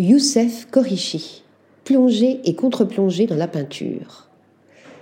[0.00, 1.42] Youssef Korichi,
[1.82, 4.28] plongée et contre-plongée dans la peinture.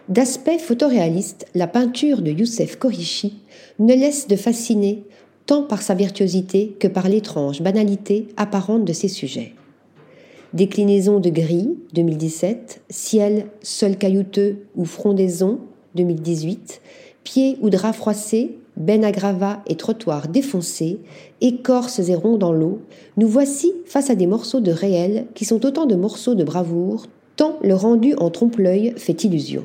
[0.08, 3.42] D'aspect photoréaliste, la peinture de Youssef Korichi
[3.78, 5.04] ne laisse de fasciner
[5.44, 9.52] tant par sa virtuosité que par l'étrange banalité apparente de ses sujets.
[10.54, 15.60] Déclinaison de gris 2017, ciel, sol caillouteux ou frondaison
[15.94, 16.80] 2018,
[17.22, 21.00] pieds ou draps froissés, ben à gravats et trottoirs défoncés,
[21.40, 22.80] écorces et ronds dans l'eau,
[23.16, 27.06] nous voici face à des morceaux de réel qui sont autant de morceaux de bravoure,
[27.36, 29.64] tant le rendu en trompe-l'œil fait illusion.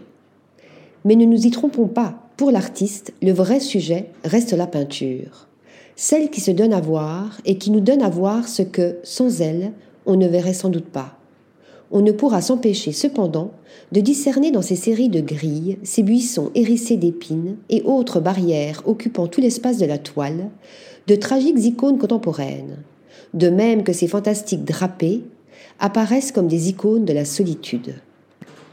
[1.04, 5.48] Mais ne nous y trompons pas, pour l'artiste, le vrai sujet reste la peinture,
[5.96, 9.42] celle qui se donne à voir et qui nous donne à voir ce que, sans
[9.42, 9.74] elle,
[10.06, 11.18] on ne verrait sans doute pas.
[11.92, 13.52] On ne pourra s'empêcher cependant
[13.92, 19.28] de discerner dans ces séries de grilles, ces buissons hérissés d'épines et autres barrières occupant
[19.28, 20.50] tout l'espace de la toile,
[21.08, 22.78] de tragiques icônes contemporaines,
[23.34, 25.22] de même que ces fantastiques drapés
[25.80, 27.96] apparaissent comme des icônes de la solitude.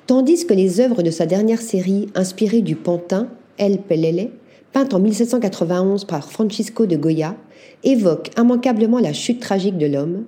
[0.06, 3.28] Tandis que les œuvres de sa dernière série, inspirées du Pantin,
[3.58, 4.30] El Pelele,
[4.72, 7.34] peinte en 1791 par Francisco de Goya,
[7.82, 10.24] évoquent immanquablement la chute tragique de l'homme,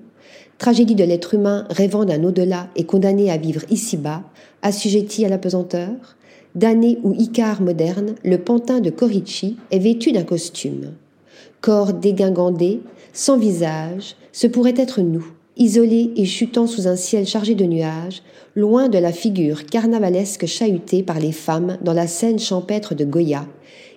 [0.61, 4.23] tragédie de l'être humain rêvant d'un au-delà et condamné à vivre ici-bas,
[4.61, 6.17] assujetti à la pesanteur,
[6.55, 10.93] d'année où Icare moderne, le pantin de Corici est vêtu d'un costume.
[11.63, 12.83] Corps dégingandé,
[13.15, 15.27] sans visage, ce pourrait être nous,
[15.61, 18.23] isolés et chutant sous un ciel chargé de nuages,
[18.57, 23.47] loin de la figure carnavalesque chahutée par les femmes dans la scène champêtre de Goya,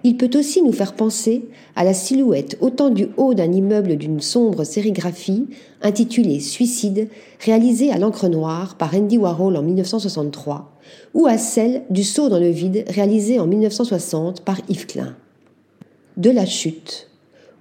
[0.03, 1.45] il peut aussi nous faire penser
[1.78, 5.47] à la silhouette autant du haut d'un immeuble d'une sombre sérigraphie
[5.81, 7.08] intitulée Suicide,
[7.39, 10.78] réalisée à l'encre noire par Andy Warhol en 1963,
[11.14, 15.16] ou à celle du saut dans le vide réalisée en 1960 par Yves Klein.
[16.17, 17.09] De la chute,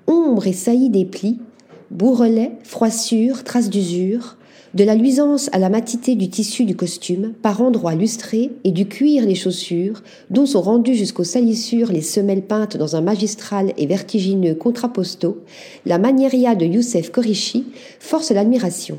[0.09, 1.39] ombre et saillie des plis,
[1.93, 4.37] bourrelets, froissures, traces d'usure,
[4.75, 8.87] de la luisance à la matité du tissu du costume, par endroits lustrés, et du
[8.87, 13.87] cuir des chaussures, dont sont rendues jusqu'aux salissures les semelles peintes dans un magistral et
[13.87, 15.43] vertigineux contraposto,
[15.85, 17.67] la manieria de Youssef Korichi
[18.01, 18.99] force l'admiration.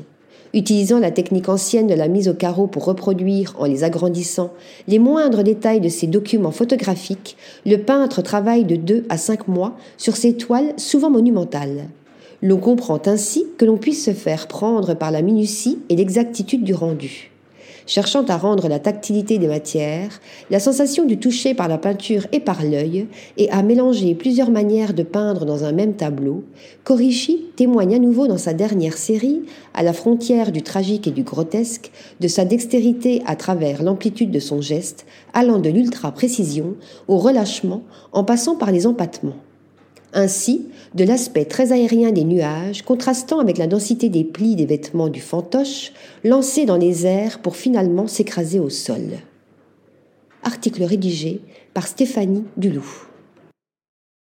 [0.52, 4.52] Utilisant la technique ancienne de la mise au carreau pour reproduire, en les agrandissant,
[4.86, 9.76] les moindres détails de ses documents photographiques, le peintre travaille de deux à cinq mois
[9.96, 11.88] sur ces toiles souvent monumentales.
[12.46, 16.74] L'on comprend ainsi que l'on puisse se faire prendre par la minutie et l'exactitude du
[16.74, 17.30] rendu.
[17.86, 22.40] Cherchant à rendre la tactilité des matières, la sensation du toucher par la peinture et
[22.40, 23.06] par l'œil,
[23.38, 26.44] et à mélanger plusieurs manières de peindre dans un même tableau,
[26.84, 29.40] Corichi témoigne à nouveau dans sa dernière série,
[29.72, 34.38] à la frontière du tragique et du grotesque, de sa dextérité à travers l'amplitude de
[34.38, 36.74] son geste, allant de l'ultra-précision
[37.08, 39.36] au relâchement en passant par les empattements
[40.14, 45.08] ainsi de l'aspect très aérien des nuages contrastant avec la densité des plis des vêtements
[45.08, 45.92] du fantoche
[46.22, 49.02] lancés dans les airs pour finalement s'écraser au sol.
[50.42, 51.40] Article rédigé
[51.72, 53.08] par Stéphanie Duloup.